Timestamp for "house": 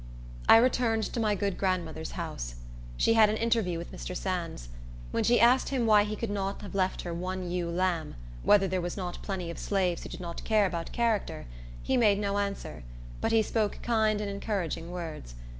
2.13-2.55